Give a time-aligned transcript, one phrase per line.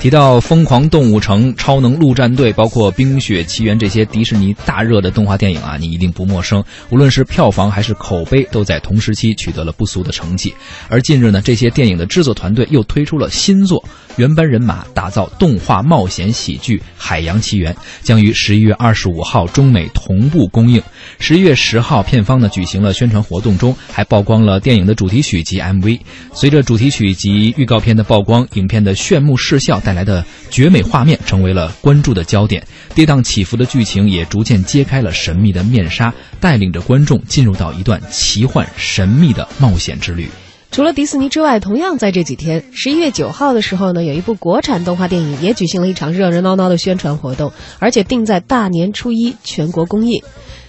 [0.00, 6.62] 提到《疯狂动物城》《超能陆战队》，包括《冰雪奇缘》这些迪士尼大热的动画电影啊，你一定不陌生。
[6.90, 10.54] 无论是票房还是口碑，都在同时期取得了不俗的成绩。
[10.88, 13.84] 而近日呢，这些电影的制作团队又推出了新作，
[14.14, 20.80] 原班人马打造动画冒险喜剧《海洋奇缘》，将于十一月二十五号中美同步公映。
[21.18, 25.98] 十一月十号，片方呢举行了宣传活动中，还曝光了电影的主题曲及 MV。
[26.32, 29.80] 随着主题曲及预告片的曝光，影片的炫目视效。
[29.88, 32.62] 带来的绝美画面成为了关注的焦点，
[32.94, 40.28] 跌宕起伏的剧情也逐渐揭开了神秘的面纱，带领着观众进入到一段奇幻神秘的冒险之旅。
[40.70, 50.22] 除了迪士尼之外，同样在这几天，十一月九号的时候呢，有一部国产动画电影也举行了一场热热闹闹的宣传活动，而且定在大年初一全国公映。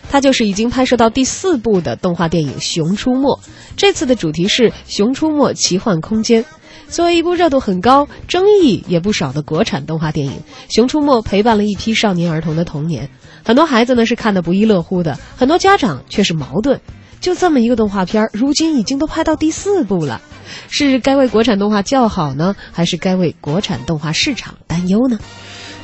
[0.09, 3.37] 它就是已经拍摄到第四部的动画电影《熊出没》，
[3.75, 6.41] 这次的主题是《熊出没奇幻空间》。
[6.89, 10.33] 作为一部热度很高、争议也不少的国产动画电影，
[10.73, 13.09] 《熊出没》陪伴了一批少年儿童的童年。
[13.45, 16.81] 很多孩子呢是看得不亦乐乎的，很多家长却是矛盾。
[17.21, 20.21] 就这么一个动画片，如今已经都拍到第四部了，
[20.69, 25.19] 是该为国产动画叫好呢，还是该为国产动画市场担忧呢？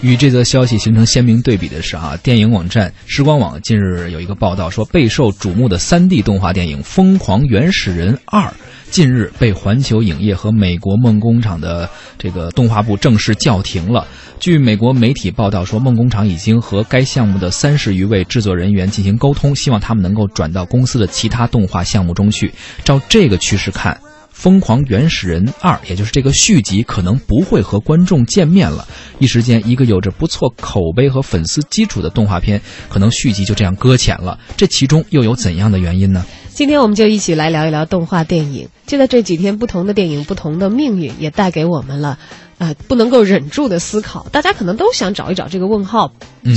[0.05, 8.47] 与这则消息形成鲜明对比的是，啊，电影网站时光网近日有一个报道说，备受瞩目的 3D 动画电影《疯狂原始人2》。
[8.91, 11.89] 近日被环球影业和美国梦工厂的
[12.19, 14.07] 这个动画部正式叫停了。
[14.39, 22.53] 据美国媒体报道说，梦工厂已经和该项目的三十余位制作人员进行沟通，希望他们能够转到公司的其他动画项目中去。
[22.83, 23.99] 照这个趋势看，
[24.35, 28.85] 《疯狂原始人二》也就是这个续集可能不会和观众见面了。
[29.17, 34.37] 一时间，一个有着不错口碑和粉丝基础的动画片，可能续集就这样搁浅了。
[34.57, 36.23] 这其中又有怎样的原因呢？
[36.49, 38.67] 今天我们就一起来聊一聊动画电影。
[38.85, 42.19] 就在这几天，不同的电影、不同的命运，也带给我们了，
[42.57, 44.27] 呃，不能够忍住的思考。
[44.31, 46.11] 大家可能都想找一找这个问号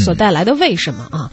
[0.05, 1.31] 所带来的为什么啊？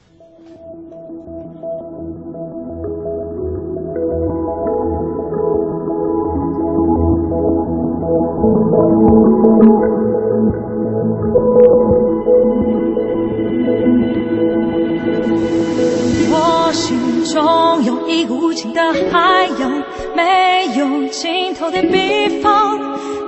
[18.28, 18.82] 无尽的
[19.12, 19.84] 海洋，
[20.16, 22.80] 没有尽头的地方，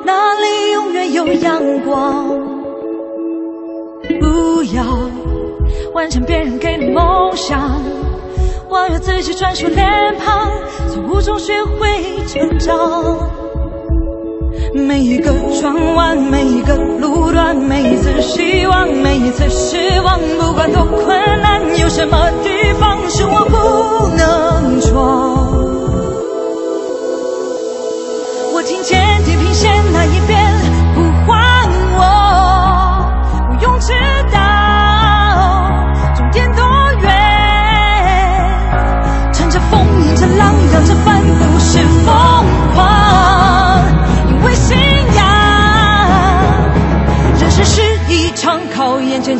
[0.05, 2.27] 那里永远有阳光。
[4.19, 4.83] 不要
[5.93, 7.81] 完成别人给的梦想，
[8.69, 10.49] 我要自己专属脸庞，
[10.89, 13.29] 从无中学会成长。
[14.73, 15.31] 每一个
[15.61, 21.07] 转弯，每一个路段，每一次希望，每一次失望，不管多困
[21.41, 23.55] 难，有什么地方是我不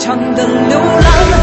[0.07, 1.36] 长的流浪。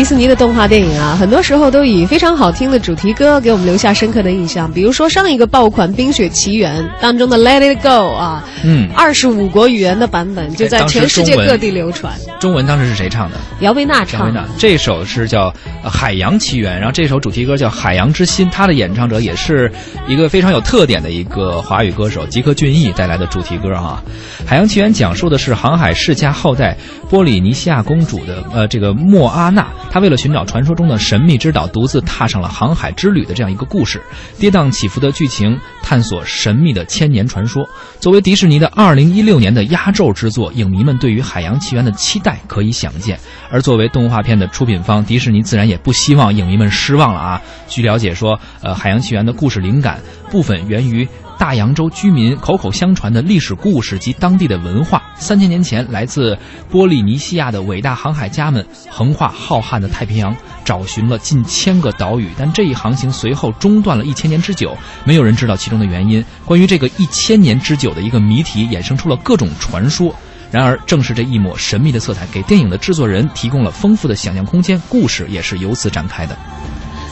[0.00, 4.72] 迪士尼的动画电影啊，很多时候都以非常好听的主题歌给我们留下深刻的印象。
[4.72, 12.14] 比如说上一个爆款《冰雪奇缘》当中的《Let It Go》啊，嗯，二十五国语言的版本就在全世界各地流传。
[12.40, 13.36] 中文当时是谁唱的？
[13.60, 14.32] 姚贝娜唱。
[14.32, 14.42] 的。
[14.56, 15.52] 这首是叫
[15.86, 19.70] 《海洋奇缘》，然后这首主题歌叫《海洋之心》，它的演唱者也是
[20.08, 24.02] 一个非常有特点的一个华语歌手吉克隽逸带来的主题歌啊。
[24.48, 26.74] 《海洋奇缘》讲述的是航海世家后代
[27.10, 29.66] 波里尼西亚公主的呃这个莫阿娜。
[29.90, 34.00] 他为了寻找传说中的神秘之岛，独自踏上了航海之旅的这样一个故事，
[34.38, 37.68] 跌宕起伏的剧情，探索神秘的千年传说。
[37.98, 43.18] 作为迪士尼的二零一六年的压轴之作，影迷们对于《海洋奇缘》的期待可以想见。
[43.50, 47.42] 而作为动画片的出品方，迪士尼自然也不希望影迷们失望了啊！
[47.66, 49.98] 据了解说，呃，《海洋奇缘》的故事灵感
[50.30, 51.06] 部分源于。
[51.40, 55.02] 大洋洲居民口口相传的历史故事及当地的文化。
[55.14, 56.36] 三千年前，来自
[56.68, 62.28] 波利尼西亚的伟大航海家们横跨浩瀚的太平洋，找寻了近千个岛屿。
[62.36, 64.76] 但这一航行随后中断了一千年之久，
[65.06, 66.22] 没有人知道其中的原因。
[66.44, 70.14] 关于这个一千年之久的一个谜题，衍生出了各种传说。
[70.50, 76.34] 然而，正是这一抹神秘的色彩，给电影的制作人提供了丰富的想象空间，故事也是由此展开的。《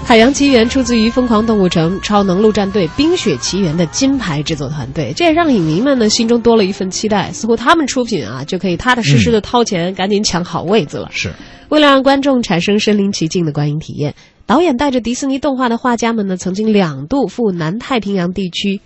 [0.04, 7.30] 海洋奇缘》出自于《疯狂动物城》《超能陆战队》《冰雪奇缘》的金牌制作团队，这也让影迷们呢心中多了一份期待。
[7.30, 11.10] 似乎他们出品啊，就可以踏踏实实的掏钱，赶紧抢好位子了。
[11.12, 11.30] 是，
[11.68, 14.14] 为了让观众产生身临其境的观影体验，
[14.46, 18.80] 导演带着迪士尼动画的画家们呢，曾经两度赴南太平洋地区。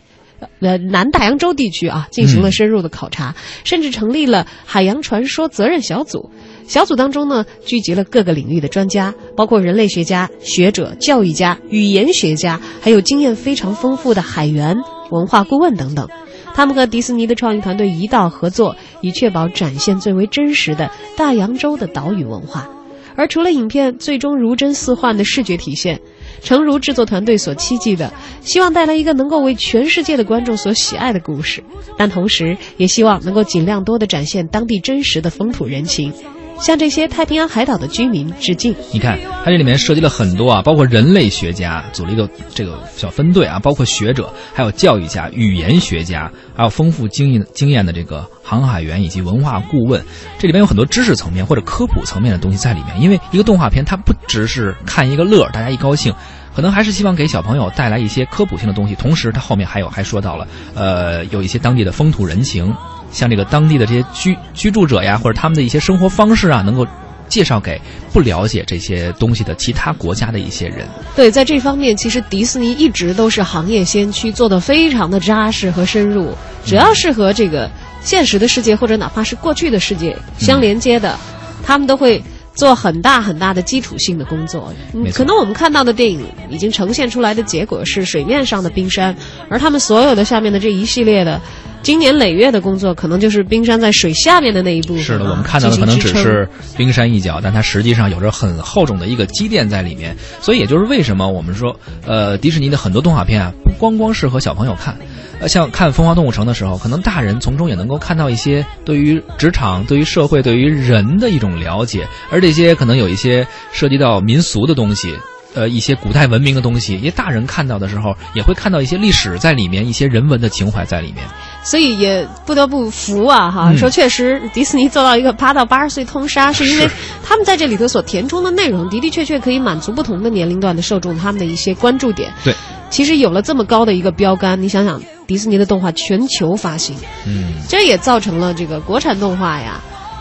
[0.59, 3.33] 呃，南大洋洲地区啊，进行了深入的考察，
[3.63, 6.33] 甚至成立了海洋传说责任小组。
[6.67, 14.77] 小组当中呢，聚集了各个领域的专家，包括人类学家、学者、教育家、语言学家，还有经验非常丰富的海员、
[15.11, 16.09] 文化顾问等等。
[16.55, 22.69] 他们和迪士尼的创意团队一道合作，以确保展现最为真实的大洋洲的岛屿文化。
[23.15, 26.01] 而除了影片最终如真似幻的视觉体现，
[26.43, 31.63] 诚如制作团队所期冀的，希望带来一个能够为全世界的观众所喜爱的故事，
[31.99, 36.13] 但同时也希望能够尽量多的展现当地真实的风土人情。
[36.61, 38.75] 向这些太平洋海岛的居民致敬。
[38.93, 50.03] 你看，它这里面涉及了很多啊，包括人类学家组了一个这个小分队啊，包括学者，还有教育家、语言学家，还有丰富经验经验的这个航海员以及文化顾问。
[50.39, 53.01] 这里面有很多知识层面或者科普层面的东西在里面。
[53.01, 56.15] 因为一个动画片，它不只是看一个乐，大家一高兴，
[56.55, 58.95] 可能还是希望给小朋友带来一些科普性的东西。
[58.95, 62.73] 同时，它后面还有还说到了，呃，有一些当地的风土人情。
[63.13, 66.87] 像这个当地的这些居居住者呀，或者他们的一些生活方式啊，能够
[67.29, 67.81] 介绍给
[68.13, 70.87] 不了解这些东西的其他国家的一些人。
[71.15, 76.35] 对，在这方面，其实迪士尼一直都是行业先驱，做的非常的扎实和深入。
[76.65, 77.71] 只要是和这个
[78.03, 81.19] 现实的世界或者哪怕是过去的世界相连接的，
[81.65, 82.23] 他们都会
[82.55, 84.73] 做很大很大的基础性的工作。
[85.15, 89.17] 可能我们看到的电影已经呈现出来的结果是水面上的冰山，
[89.49, 91.41] 而他们所有的下面的这一系列的。
[91.83, 95.03] 经年累月的工作，可能就是冰山在水下面的那一部分。
[95.03, 100.17] 是的，我们看到的可能只是冰山一角，但它实际上有着很厚重的一个积淀在里面。
[100.41, 101.75] 所以，也就是为什么我们说，
[102.07, 104.97] 呃，迪士尼的很多动画片啊，不光光适合小朋友看。
[105.41, 115.13] 呃，像看《疯狂动物城》的时候，可能大人从中也能够看到一些对于职场、对于社会、对于人的一种了解，而这些可能有一些涉及到民俗的东西。
[115.55, 121.25] 呃，一些古代文明的东西，因为大人看到的时候，也会看到一些历史在里面，一些人文的情怀在里面。
[121.63, 126.89] 所以也不得不服啊，哈，说确实，迪士尼做到一个八到八十岁通杀，是因为
[127.23, 132.33] 他们在这里头所填充的内容的的确确可以满足不同的年龄段的受众他们的一些关注点。
[132.43, 132.55] 对，
[132.89, 136.97] 其实有了这么高的一个标杆，你想想，迪士尼的动画全球发行，
[137.27, 139.81] 嗯，这也造成了这个国产动画呀，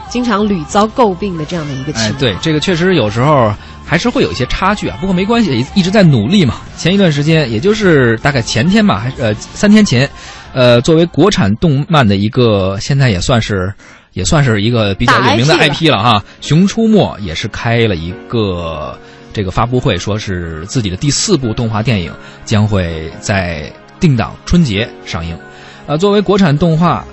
[0.10, 2.20] 经常屡遭诟病的这样的一个情况。
[2.20, 3.54] 对，这个确实有时候。
[3.92, 6.62] 还是会有一些差距啊，不过没关系，一直在努力嘛。
[6.78, 10.10] 前一段时间，也就是大概前天吧，还呃三天前，
[10.54, 13.74] 呃，作为国产动漫的一个，现在也算是
[14.14, 18.98] 也算是一个比较有名的 IP 了哈，《熊出没》也是开了一个
[19.34, 22.14] 这个发布会，说是自己的第四部动画电影
[22.46, 25.38] 将会在定档春节上映。
[25.86, 27.06] 呃，作为国产动画。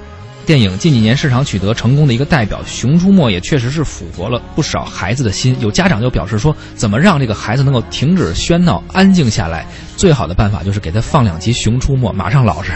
[0.48, 5.54] 电影近几年市场取得成功的一个代表，《熊出没》也确实是俘获了不少孩子的心。
[5.60, 9.66] 有家长就表示说，怎么让这个孩子能够停止喧闹、安静下来？
[9.98, 12.72] 最好的办法就是给他放两集《熊出没》，马上老实。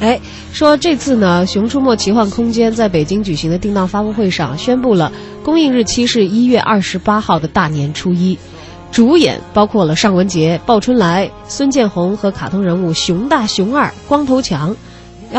[0.00, 0.20] 哎，
[0.52, 5.10] 说这次呢，《熊出没奇幻空间》在北京举行的定档发布会上宣布了，
[5.42, 8.38] 公映日期是一月二十八号的大年初一。
[8.92, 14.76] 主演包括了尚雯婕、鲍春来、孙建宏和卡通人物熊大、熊二、光头强。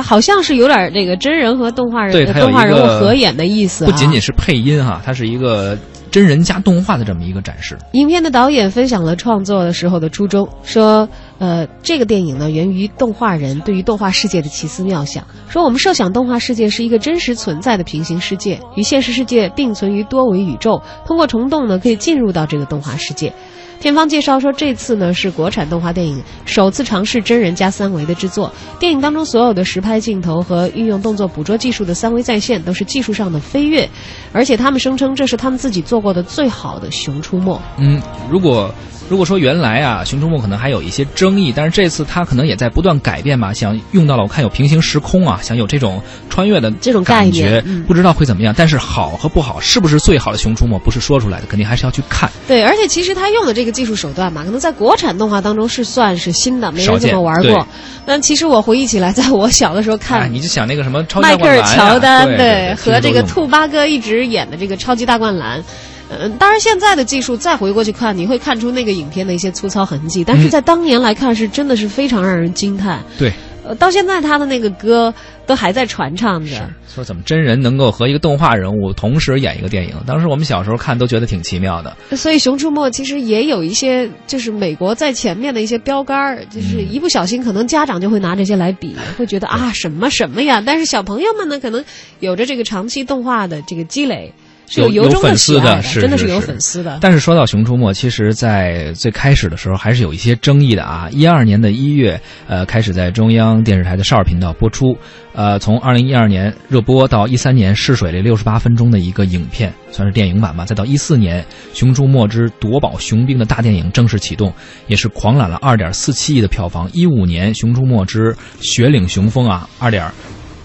[0.01, 5.77] 好像是有点这个真人和动画人动画人物合演的意思，不仅仅是配音哈，它是一个
[6.11, 7.77] 真人加动画的这么一个展示。
[7.93, 11.07] 影片的导演分享了创作的时候的初衷，说，
[11.37, 23.33] 呃，这个电影呢源于动画人对于动画世界的奇思妙想，说我们设想动画世界是一个真实存在的平行世界，与现实世界并存于多维宇宙，通过虫洞呢可以进入到这个动画世界。
[23.81, 28.51] 片方介绍说，这次呢是国产动画电影首次尝试真人加三维的制作。
[28.79, 33.87] 电影当中所有的实拍镜头和运用动作捕捉技术的三维再现，都是技术上的飞跃。
[34.31, 37.53] 而且他们声称，这是他们自己做过的最好的《熊出没》。
[37.77, 38.73] 嗯，如果。
[39.07, 41.05] 如果说原来啊，《熊出没》可能还有一些
[41.39, 43.53] 议，但是这次他可能也在不断改变吧。
[43.53, 48.53] 想用到了，我看有平行时空啊，想有这种穿越的这种感觉，不知道会怎么样。
[48.57, 52.29] 但是好和不好，是不是最好的《熊出没》，不是说出来的，肯定还是要去看。
[52.47, 57.67] 对，而且其实他用的这个技术手段嘛，可能在国产动画当中是算是新的，没人这么玩过。
[58.05, 65.63] 但其实我回忆起来，在我小的时候看，你就想那个什么迈克尔乔丹，对，和这个兔八哥一直演的这个超级大灌篮。
[66.09, 70.23] 嗯，当然，现在的技术再回过去看，你会看出那个影片的一些粗糙痕迹。
[70.23, 73.03] 但是在当年来看，是真的是非常让人惊叹。
[73.17, 73.33] 对，
[73.63, 75.11] 呃，到现在他的那个歌
[75.47, 76.69] 都还在传唱着。
[76.87, 79.95] 说怎么真人能够和一个动画人物同时演一个电影？
[80.05, 81.97] 当时我们小时候看都觉得挺奇妙的。
[82.15, 90.61] 所以《熊出没》其实也有一些，就是美国在前面的一些标杆儿，就是一不小心可能家长就会拿这些来比， 会觉得啊什么什么呀。
[90.63, 91.83] 但是小朋友们呢，可能
[92.19, 94.31] 有着这个长期动画的这个积累。
[94.67, 96.97] 是有有粉丝的，是真的是有粉丝的。
[97.01, 101.07] 但是说到《熊出没》，其实，在最开始的时候还是有一些争议的啊。
[101.11, 104.97] 一二年的一月，呃，开始在中央电视台的少儿频道播出。
[105.33, 110.65] 呃，从二零一二年热播到一三年试水了六十八分钟的一个影片，算是电影版吧。
[110.65, 111.43] 再到一四年，
[111.73, 114.53] 《熊出没之夺宝熊兵》的大电影正式启动，
[114.87, 116.89] 也是狂揽了二点四七亿的票房。
[116.93, 120.09] 一五年，《熊出没之雪岭雄风》啊，二点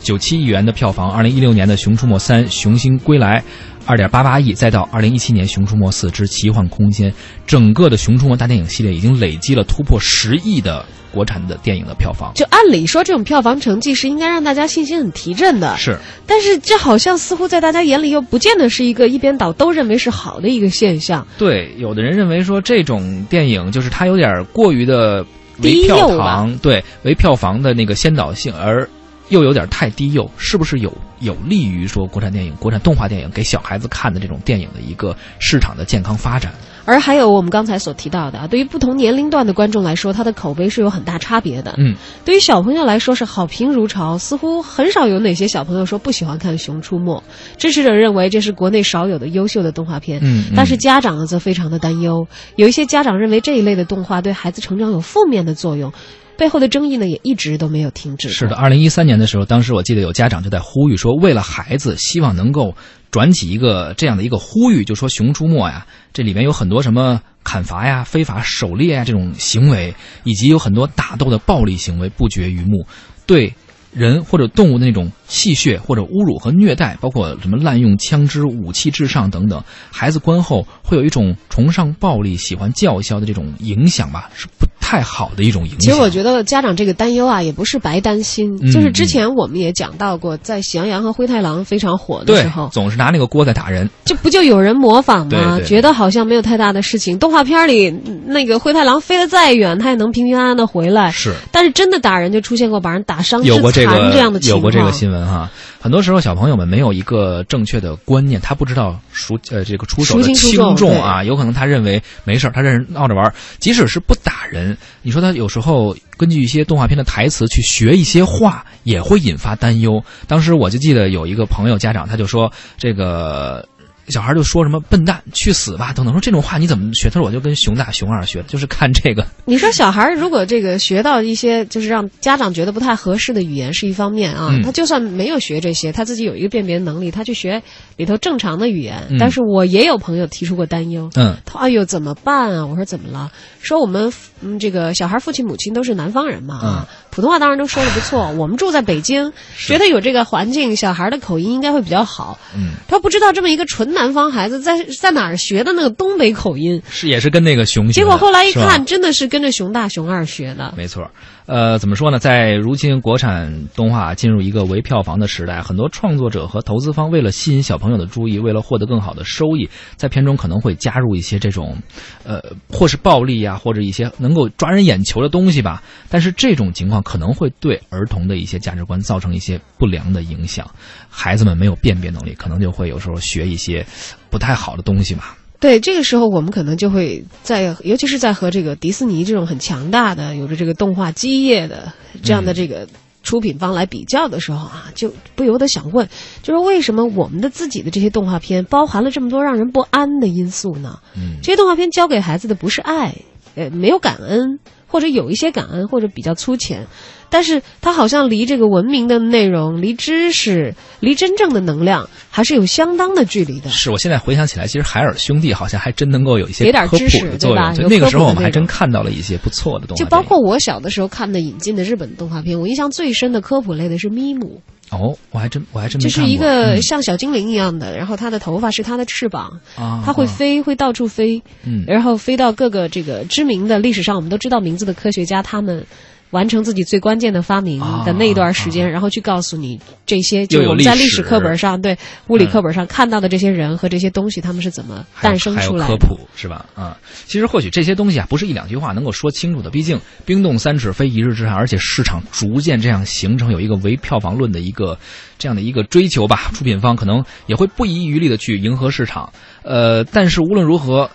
[0.03, 1.11] 九七亿元的票房。
[1.11, 3.41] 二零一六年的《熊出没三：熊心归来》。
[3.87, 7.11] 二点八八亿，再到二零一七年《熊出没四之奇幻空间》，
[7.47, 12.31] 整个的《熊出没》大电影系列已经累积了突破十亿的国产的电影的票房。
[12.35, 15.75] 就按理说，这种票房成绩是应该让大家信心很提振的。
[15.77, 21.27] 是，但是这好像似乎在大家眼里又不见得是一个一边倒都认为是好的一个现象。
[21.39, 25.25] 对，有的人认为说这种电影就是它有点过于的
[25.63, 28.89] 为票房，对，为票房的那个先导性而。
[29.31, 36.53] 又有点太低幼，是不是有有利于说国产电影、国产动画电影给小孩子看的这种电影的一个市场的健康发展？
[36.87, 41.75] 而还有我们刚才所提到的啊，对于不同年龄段的观众来说，他的口碑是有很大差别的。
[41.79, 41.95] 嗯，
[42.25, 47.17] 对于小朋友来说是好评如潮，似乎很少有哪些小朋友说不喜欢看《熊出没》。
[47.57, 55.93] 支持者认为这是国内少有的优秀的动画片，嗯，但是家长呢则非常的担忧，有一些家长认为这一类的动画对孩子成长有负面的作用。
[56.41, 58.31] 背后的争议呢，也一直都没有停止。
[58.31, 62.75] 是的，二零一三年的时候，当时我记得有家长就在呼吁说，为了孩子，希望能够
[63.11, 69.95] 转起一个这样的一个呼吁，就说《熊出没》呀，这里面有很多什么砍伐呀、非法狩猎呀这种行为，
[70.25, 72.87] 以及有很多打斗的暴力行为不绝于目，
[73.27, 73.53] 对。
[73.93, 85.79] 人或者动物的那种戏谑或者侮辱和虐待，包括什么滥用枪支、武器至上等等，孩子观后会有一种崇尚暴力、喜欢叫嚣的这种影响吧，是不太好的一种影响。
[85.79, 88.59] 其实我觉得家长这个担忧啊，也不是白担心。
[88.73, 95.61] 就是之前我们也讲到过，在《喜羊羊和灰太狼》非常火的时候，总是拿那个锅在打人，这不就有人模仿吗？
[95.65, 97.21] 觉得好像没有太大的事情。
[97.21, 97.95] 动画片里
[98.27, 101.13] 那个灰太狼飞得再远，他也能平平安安的回来。
[101.13, 103.45] 是，但是真的打人就出现过把人打伤。
[103.45, 105.51] 有过这个这样的情况，有过这个新闻哈。
[105.81, 111.25] 很多时候小朋友们没有一个正确的观念，他不知道熟呃这个出手的轻重啊。
[111.25, 120.05] 有可能他认为没事他认为闹着玩即使是不打人，你说他有时候根据一些动画片的台词去学一些话，也会引发担忧。
[120.29, 123.67] 当时我就记得有一个朋友家长，他就说这个。
[124.11, 127.09] 小孩就说什么“笨蛋，去死吧”等等，说这种话你怎么学？
[127.09, 129.27] 他说我就跟熊大、熊二学的，就是看这个。
[129.45, 137.63] 你说小孩如果这个学到一些就是让家长觉得不太合适的语言是一方面啊，他就算没有学这些，他自己有一个辨别能力，他去学
[137.97, 139.17] 里头正常的语言。
[139.19, 148.31] 但是我也有朋友提出过担忧，嗯，他：“哎呦，怎么办啊？”我说：“怎么了？”说我们嗯，这个小孩父亲母亲都是南方人嘛，啊，普通话当然都说的不错。
[148.39, 152.39] 我们住在北京，觉得有这个环境，小孩的口音应该会比较好。
[152.57, 153.91] 嗯，他不知道这么一个纯。
[153.91, 156.83] 南方孩子在在哪儿学的那个东北口音？
[156.91, 157.89] 是也是跟那个熊。
[157.93, 160.73] 结果后来一看，真的是跟着熊大熊二学的。
[160.77, 161.11] 没错，
[161.51, 162.21] 呃，怎么说呢？
[162.21, 171.77] 在如今国产动画进入一个唯票房的时代，很多创作者和投资方为了吸引小朋友的注意，为了获得更好的收益，在片中可能会加入一些这种，
[172.23, 172.41] 呃，
[172.71, 175.83] 或是暴力呀，或者一些能够抓人眼球的东西吧。
[176.09, 180.71] 但是这种情况可能会对儿童的一些价值观造成一些不良的影响，
[181.09, 183.85] 孩子们没有辨别能力，可能就会有时候学一些。
[184.31, 185.25] 不太好的东西嘛？
[185.61, 192.89] 对，这个时候我们可能就会在，尤其是在和这个迪士尼这种很强大的、有着这个动画基业的这样的这个
[193.23, 196.09] 出品方来比较的时候啊，就不由得想问，
[196.43, 200.99] 就是为什么我们的自己的这些动画片包含了这么多让人不安的因素呢？
[201.15, 203.15] 嗯，这些动画片教给孩子的不是爱，
[203.55, 206.87] 呃，没有感恩，或者有一些感恩，或者比较粗浅。
[207.31, 213.71] 但是它好像离这个文明的内容、离知识、离真正的能量，还是有相当的距离的。
[213.71, 217.73] 是我现在回想起来，其实海尔兄弟好像还真能够有一些给点知识，对吧？
[217.73, 220.03] 就那个时候我们还真看到了一些不错的东西。
[220.03, 224.61] 就包括我小的时候看的引进的日本动画片，我印象最深的科普类的是咪姆。
[224.91, 229.61] 哦，我还真我还真就是一个像小精灵一样的，然后它的头发是它的翅膀，
[230.05, 235.87] 它会飞，会到处飞，嗯，然后飞到各个这个知名的历史上我们都知道名字的科学家他们。
[236.31, 241.97] 完成自己最关键的发明的那一段时间，然后去告诉你这些，就我们在历史课本上、对
[242.29, 245.93] 物理课本上看到的这些人和这些东西，他们是怎么诞生出来的？
[245.93, 246.67] 科普是吧？
[246.75, 246.97] 啊，
[247.27, 249.71] 其实或许这些东西啊，不是一两句话能够说清楚的。
[249.71, 254.99] 毕竟冰冻三尺非一日之寒，而且市场逐渐这样形成有一个唯票房论的一个
[255.39, 256.51] 这样的一个追求吧。
[256.55, 259.33] 出品方可能也会不遗余力的去迎合市场。
[259.63, 261.11] 呃，但是无论如何。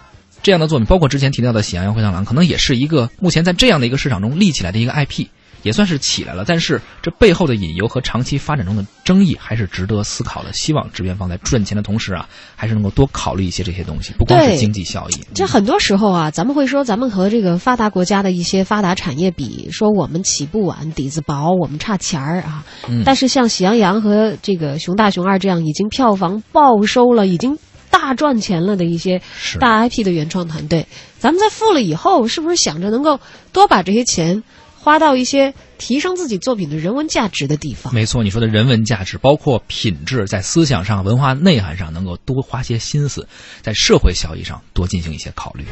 [0.46, 5.26] 这样的作品，包括之前提到的《喜羊羊灰太狼》，可能也是一个目前在这样的一个市场中立起来的一个 IP。
[5.64, 6.44] 也算是起来了。
[6.46, 10.54] 但是这背后的隐忧和长期发展中的争议还是值得思考的。
[10.54, 15.14] 希望制片方在赚钱的同时啊，还是能够多考虑一些这些东西，不光是经济效益。
[15.34, 22.64] 这很多时候啊，咱们会说咱们和这个发达国家的一些发达产业比，说我们起步晚、底子薄，我们差钱儿啊。
[22.88, 27.58] 嗯但是像《喜羊羊》和这个《熊大熊二》这样已经票房爆收了、已经
[27.98, 29.22] 大赚钱了的一些
[29.58, 30.86] 大 IP 的原创团队，
[31.18, 33.22] 咱们在富了以后，是不是想着能够
[33.54, 34.44] 多把这些钱
[34.78, 37.94] 花到一些提升自己作品的人文价值的地方？
[37.94, 43.28] 没错，你说的人文价值，包括品质，在思想上、文化内涵上，能够多花些心思，
[43.62, 45.64] 在社会效益上多进行一些考虑。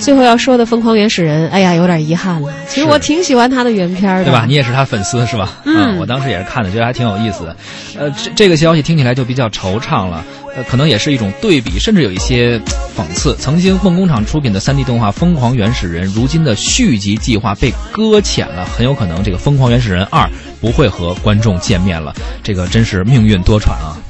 [0.00, 2.52] 最后要说的《疯狂原始人》，哎呀，有点遗憾了。
[2.68, 4.44] 其实我挺喜欢他的原片的，对吧？
[4.46, 5.50] 你也是他粉丝是吧？
[5.64, 7.56] 嗯我当时也是看的，觉得还挺有意思的。
[7.98, 10.24] 呃，这这个消息听起来就比较惆怅了，
[10.56, 12.58] 呃，可能也是一种对比，甚至有一些
[12.96, 13.34] 讽刺。
[13.36, 20.22] 曾经梦工厂出品的 3D 动画《疯狂原始人》，如今的续集计划被搁浅了，很有可能这个《疯狂原始人二》
[20.60, 22.14] 不会和观众见面了。
[22.42, 23.98] 这个真是命运多舛啊！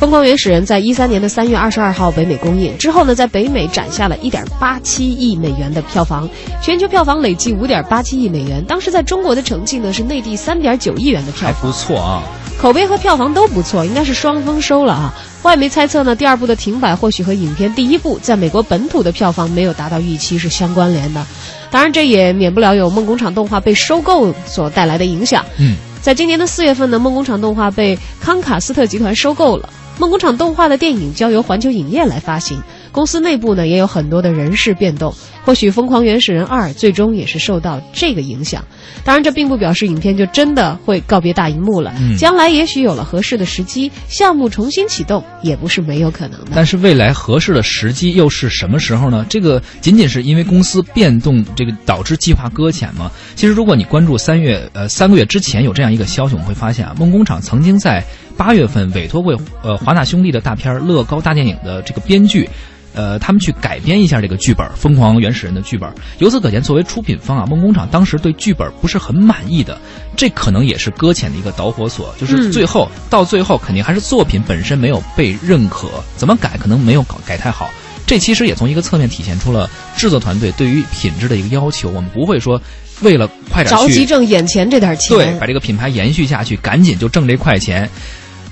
[0.00, 6.26] 疯狂原始人》在一三年的三月二十二号北美公映之后呢，在北美斩下了一点八七亿美元的票房，
[6.62, 8.64] 全球票房累计五点八七亿美元。
[8.64, 12.22] 当时在中国的成绩呢是内地三点九亿元的票房还，不错啊。
[12.58, 15.14] 口碑和票房都不错，应该是双丰收了啊。
[15.42, 21.22] 外媒猜测呢，第二部的停摆或许和影片第一部在美国本土的票房没有达到预期是相关联的。
[21.70, 25.44] 当然，这也免不了有梦工厂动画被收购所带来的影响。
[25.58, 29.68] 嗯，在今年的四月份呢，梦工厂动画被康卡斯特集团收购了。
[30.00, 35.14] 梦工厂动画的电影交由环球影业来发行，公司内部呢也有很多的人事变动。
[35.44, 38.64] 或许《疯狂原始人二》最终也是受到这个影响。
[39.04, 41.92] 当然，这并不表示影片就真的会告别大荧幕了。
[41.98, 46.52] 嗯将来也许有了合适的时机，项目重新启动也不是没有可能的。
[46.54, 49.24] 但是未来合适的时机又是什么时候呢？
[49.28, 53.10] 这个仅仅是因为公司变动，这个导致计划搁浅吗？
[53.34, 58.04] 其实，如果你关注三月呃三个月之前有这样一个消息，我们会发现啊，梦工厂曾经在
[58.36, 62.48] 八月份委托过呃华纳兄弟的大片《乐高大电影》的这个编剧。
[62.94, 65.88] 呃，他们去改编一下这个剧本《疯狂原始人》的剧本。
[66.18, 69.78] 由此可见，作为出品方啊，梦工厂当时对剧本不是很满意的，
[70.16, 72.14] 这可能也是搁浅的一个导火索。
[72.18, 77.70] 就是嗯最后、到最后，肯定还是作品本身没有被认可，怎么改可能没有搞改太好。
[78.06, 81.88] 这其实也从一个侧面体现出了制作团队对于品质的一个要求。
[81.90, 82.60] 我们不会说
[83.02, 87.88] 为了快点去着急挣眼前这点钱，对，把这个品牌延续下去，赶紧就挣这块钱。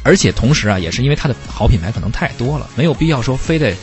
[0.04, 3.74] 而且同时啊，也是因为它的好品牌可能太多了，没有必要说非得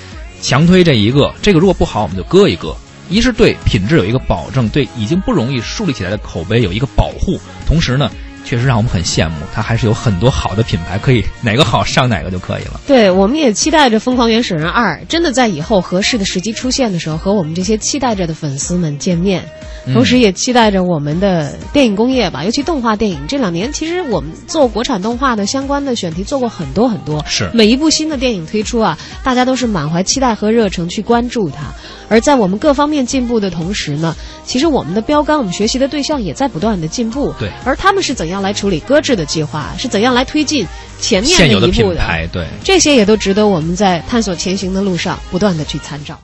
[0.45, 1.33] 强推这一个。
[1.41, 2.75] 这个如果不好，我们就搁一搁。
[3.09, 7.39] 一是对品质有一个保证，对已经不容易树立起来的口碑有一个保护。
[7.65, 8.11] 同时呢，
[8.45, 12.79] 确实让我们很羡慕，它还是有很多好的品牌，可以哪个好上哪个就可以了。
[12.87, 19.43] 对，我们也期待着《疯狂原始人二》真的在以后合适的时机出现的时候，和我们这些期待着的粉丝们见面。
[19.87, 23.19] 嗯同时，也期待着我们的电影工业吧，尤其动画电影。
[23.27, 27.23] 这两年，其实我们做国产动画的相关的选题做过很多很多。
[27.27, 31.71] 是每一部新的电影推出啊，大家都是满怀期待和热诚去关注它。
[32.09, 37.35] 而在我们各方面进步的同时呢，其实我们的标杆、我们学习的对象也在不断的进步。
[37.37, 40.67] 对而他们是怎样来处理搁置的计划，是怎样来推进
[40.99, 42.45] 前面的一步品牌，对。
[42.63, 46.13] 这些也都值得我们在探索前行的路上不断的去参照。